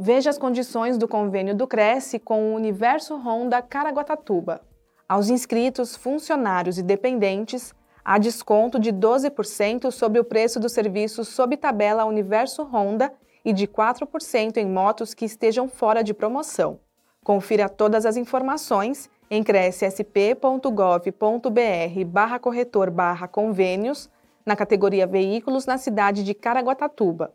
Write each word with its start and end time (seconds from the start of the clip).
Veja 0.00 0.30
as 0.30 0.38
condições 0.38 0.96
do 0.96 1.08
convênio 1.08 1.56
do 1.56 1.66
Cresce 1.66 2.20
com 2.20 2.52
o 2.52 2.54
Universo 2.54 3.16
Honda 3.16 3.60
Caraguatatuba. 3.60 4.60
Aos 5.08 5.28
inscritos, 5.28 5.96
funcionários 5.96 6.78
e 6.78 6.84
dependentes, 6.84 7.74
há 8.04 8.16
desconto 8.16 8.78
de 8.78 8.92
12% 8.92 9.90
sobre 9.90 10.20
o 10.20 10.24
preço 10.24 10.60
do 10.60 10.68
serviço 10.68 11.24
sob 11.24 11.56
tabela 11.56 12.04
Universo 12.04 12.62
Honda 12.62 13.12
e 13.44 13.52
de 13.52 13.66
4% 13.66 14.58
em 14.58 14.66
motos 14.66 15.14
que 15.14 15.24
estejam 15.24 15.68
fora 15.68 16.04
de 16.04 16.14
promoção. 16.14 16.78
Confira 17.24 17.68
todas 17.68 18.06
as 18.06 18.16
informações 18.16 19.10
em 19.28 19.42
crescsp.gov.br 19.42 22.04
barra 22.06 22.38
corretor 22.38 22.88
barra 22.88 23.26
convênios 23.26 24.08
na 24.46 24.54
categoria 24.54 25.08
Veículos 25.08 25.66
na 25.66 25.76
cidade 25.76 26.22
de 26.22 26.34
Caraguatatuba. 26.34 27.34